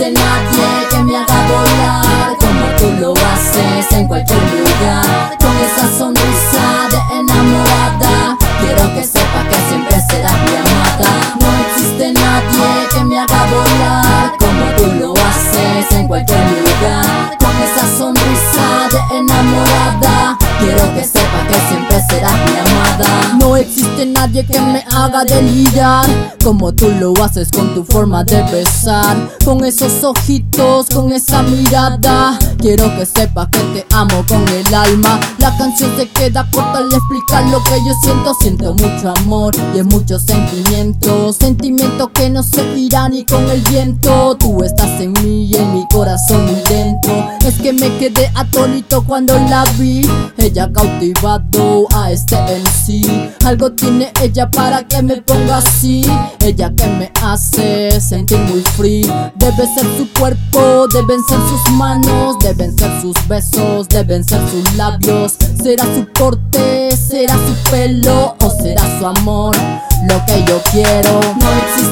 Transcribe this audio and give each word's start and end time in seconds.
existe 0.00 0.12
nadie 0.12 0.88
que 0.88 0.98
me 1.02 1.16
haga 1.16 1.46
volar 1.46 2.36
como 2.38 2.66
tú 2.78 3.00
lo 3.00 3.12
haces 3.12 3.92
en 3.92 4.08
cualquier 4.08 4.40
lugar. 4.40 5.36
Con 5.38 5.56
esa 5.58 5.98
sonrisa 5.98 6.88
de 6.90 7.18
enamorada, 7.18 8.36
quiero 8.60 8.94
que 8.94 9.04
sepas 9.04 9.44
que 9.50 9.56
siempre 9.68 10.00
serás 10.10 10.32
mi 10.44 10.56
amada. 10.56 11.36
No 11.40 11.48
existe 11.66 12.12
nadie 12.12 12.88
que 12.90 13.04
me 13.04 13.18
haga 13.18 13.44
volar 13.44 14.32
como 14.38 14.64
tú 14.76 14.86
lo 14.98 15.12
haces 15.12 15.92
en 15.92 16.08
cualquier 16.08 16.40
lugar. 16.40 17.36
Con 17.38 17.56
esa 17.62 17.98
sonrisa 17.98 18.88
de 18.90 19.18
enamorada, 19.18 20.38
quiero 20.60 20.94
que 20.94 21.04
sepas 21.04 21.46
que 21.48 21.68
siempre 21.68 22.00
serás 22.08 22.32
mi 22.32 22.38
amada. 22.38 22.49
Existe 23.60 24.06
nadie 24.06 24.46
que 24.46 24.58
me 24.58 24.82
haga 24.90 25.22
delirar 25.22 26.08
como 26.42 26.72
tú 26.72 26.88
lo 26.98 27.12
haces 27.22 27.50
con 27.50 27.74
tu 27.74 27.84
forma 27.84 28.24
de 28.24 28.42
besar, 28.44 29.30
con 29.44 29.62
esos 29.64 30.02
ojitos, 30.02 30.86
con 30.88 31.12
esa 31.12 31.42
mirada. 31.42 32.38
Quiero 32.58 32.84
que 32.96 33.04
sepas 33.04 33.48
que 33.48 33.58
te 33.58 33.86
amo 33.94 34.24
con 34.26 34.48
el 34.48 34.74
alma. 34.74 35.20
La 35.38 35.54
canción 35.58 35.94
se 35.96 36.08
queda 36.08 36.48
corta 36.50 36.78
al 36.78 36.90
explicar 36.90 37.44
lo 37.50 37.62
que 37.64 37.76
yo 37.86 37.94
siento. 38.02 38.34
Siento 38.40 38.74
mucho 38.74 39.12
amor 39.18 39.54
y 39.74 39.80
es 39.80 39.84
muchos 39.84 40.22
sentimientos, 40.22 41.36
sentimientos 41.36 42.08
que 42.14 42.30
no 42.30 42.42
se 42.42 42.62
irán 42.78 43.12
ni 43.12 43.26
con 43.26 43.48
el 43.50 43.60
viento. 43.62 44.36
Tú 44.38 44.64
estás 44.64 45.00
en 45.00 45.12
mí 45.12 45.44
y 45.44 45.56
en 45.56 45.74
mi 45.74 45.86
corazón 45.92 46.46
muy 46.46 46.62
lento. 46.70 46.99
Es 47.50 47.60
que 47.60 47.72
me 47.72 47.98
quedé 47.98 48.30
atónito 48.36 49.02
cuando 49.04 49.36
la 49.36 49.64
vi. 49.76 50.02
Ella 50.38 50.70
cautivado 50.72 51.88
a 51.92 52.12
este 52.12 52.36
en 52.36 52.64
sí. 52.64 53.02
Algo 53.44 53.72
tiene 53.72 54.12
ella 54.22 54.48
para 54.48 54.86
que 54.86 55.02
me 55.02 55.20
ponga 55.20 55.56
así. 55.56 56.02
Ella 56.44 56.72
que 56.76 56.86
me 56.86 57.12
hace 57.20 58.00
sentir 58.00 58.38
muy 58.38 58.60
free. 58.76 59.02
Debe 59.34 59.66
ser 59.74 59.84
su 59.98 60.08
cuerpo, 60.16 60.86
deben 60.94 61.24
ser 61.24 61.40
sus 61.48 61.72
manos, 61.72 62.38
deben 62.38 62.78
ser 62.78 63.00
sus 63.00 63.16
besos, 63.26 63.88
deben 63.88 64.22
ser 64.22 64.48
sus 64.48 64.76
labios. 64.76 65.34
Será 65.60 65.86
su 65.92 66.06
corte, 66.16 66.96
será 66.96 67.34
su 67.34 67.70
pelo 67.72 68.36
o 68.44 68.50
será 68.62 68.82
su 69.00 69.06
amor. 69.08 69.56
Lo 70.08 70.24
que 70.24 70.44
yo 70.46 70.62
quiero. 70.70 71.20
No 71.40 71.50
existe 71.66 71.89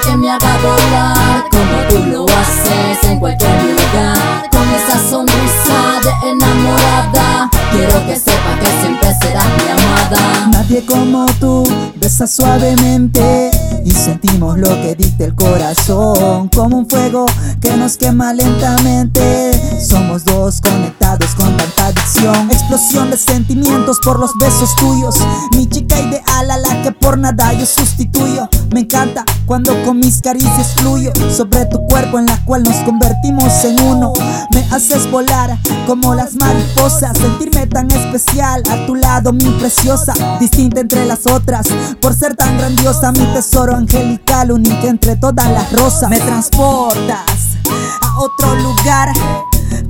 que 0.00 0.16
me 0.16 0.30
haga 0.30 0.58
volar 0.58 1.44
como 1.50 1.88
tú 1.88 1.98
lo 2.10 2.24
haces 2.24 3.04
en 3.04 3.18
cualquier 3.18 3.62
lugar. 3.62 4.48
Con 4.50 4.68
esa 4.70 4.98
sonrisa 5.10 6.00
de 6.02 6.30
enamorada, 6.30 7.50
quiero 7.70 8.06
que 8.06 8.16
sepas 8.16 8.58
que 8.60 8.80
siempre 8.80 9.14
serás 9.20 9.46
mi 9.46 9.70
amada. 9.70 10.46
Nadie 10.50 10.84
como 10.86 11.26
tú 11.40 11.64
besa 11.96 12.26
suavemente 12.26 13.50
y 13.84 13.90
sentimos 13.90 14.58
lo 14.58 14.68
que 14.80 14.94
dicta 14.94 15.24
el 15.24 15.34
corazón 15.34 16.48
como 16.48 16.78
un 16.78 16.88
fuego 16.88 17.26
que 17.60 17.76
nos 17.76 17.96
quema 17.96 18.32
lentamente. 18.32 19.52
Somos 19.80 20.24
dos 20.24 20.60
conectados 20.60 21.34
con 21.34 21.56
tanta 21.56 21.86
adicción, 21.86 22.50
explosión 22.50 23.10
de 23.10 23.16
sentimientos 23.16 23.98
por 24.02 24.18
los 24.18 24.36
besos 24.38 24.74
tuyos. 24.76 25.16
Mi 25.56 25.68
chica 25.68 26.00
ideal 26.00 26.50
a 26.50 26.58
la 26.58 26.82
que 26.82 26.92
por 26.92 27.18
nada 27.18 27.52
yo 27.52 27.66
sustituyo. 27.66 28.48
Me 28.72 28.80
encanta 28.80 29.24
cuando 29.46 29.82
con 29.84 29.98
mis 29.98 30.20
caricias 30.20 30.74
fluyo 30.76 31.12
sobre 31.30 31.66
tu 31.66 31.84
cuerpo 31.86 32.18
en 32.18 32.26
la 32.26 32.42
cual 32.44 32.62
nos 32.62 32.76
convertimos 32.84 33.64
en 33.64 33.80
uno. 33.80 34.12
Me 34.52 34.60
haces 34.70 35.10
volar 35.10 35.58
como 35.86 36.14
las 36.14 36.36
mariposas, 36.36 37.16
sentirme 37.18 37.66
tan 37.66 37.90
especial 37.90 38.62
a 38.70 38.86
tu 38.86 38.94
lado, 38.94 39.32
mi 39.32 39.50
preciosa, 39.58 40.14
distinta 40.40 40.80
entre 40.80 41.06
las 41.06 41.26
otras, 41.26 41.66
por 42.00 42.14
ser 42.14 42.34
tan 42.36 42.56
grandiosa, 42.58 43.12
mi 43.12 43.24
tesoro 43.34 43.76
angelical, 43.76 44.52
única 44.52 44.88
entre 44.88 45.16
todas 45.16 45.50
las 45.50 45.72
rosas. 45.72 46.10
Me 46.10 46.18
transportas 46.18 47.58
a 48.02 48.20
otro 48.20 48.54
lugar. 48.56 49.12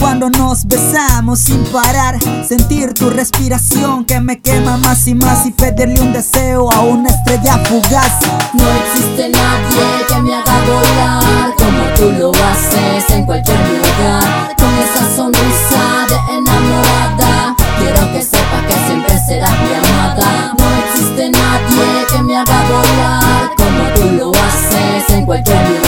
Cuando 0.00 0.30
nos 0.30 0.66
besamos 0.66 1.40
sin 1.40 1.64
parar, 1.64 2.18
sentir 2.46 2.94
tu 2.94 3.10
respiración 3.10 4.04
que 4.04 4.20
me 4.20 4.40
quema 4.40 4.76
más 4.76 5.06
y 5.08 5.14
más 5.14 5.46
y 5.46 5.50
pedirle 5.50 6.00
un 6.00 6.12
deseo 6.12 6.70
a 6.72 6.80
una 6.80 7.08
estrella 7.08 7.58
fugaz. 7.64 8.12
No 8.54 8.64
existe 8.70 9.28
nadie 9.28 10.06
que 10.08 10.20
me 10.22 10.34
haga 10.34 10.60
volar 10.64 11.54
como 11.56 11.84
tú 11.96 12.12
lo 12.18 12.30
haces 12.30 13.10
en 13.10 13.26
cualquier 13.26 13.58
lugar. 13.58 14.54
Con 14.56 14.74
esa 14.78 15.16
sonrisa 15.16 16.06
de 16.08 16.36
enamorada, 16.36 17.56
quiero 17.78 18.12
que 18.12 18.22
sepa 18.22 18.66
que 18.66 18.74
siempre 18.86 19.18
serás 19.26 19.52
mi 19.62 19.74
amada. 19.74 20.54
No 20.58 20.66
existe 20.86 21.30
nadie 21.30 22.06
que 22.10 22.22
me 22.22 22.36
haga 22.36 22.62
volar 22.68 23.50
como 23.56 23.94
tú 23.94 24.16
lo 24.16 24.30
haces 24.30 25.10
en 25.10 25.26
cualquier 25.26 25.68
lugar. 25.68 25.87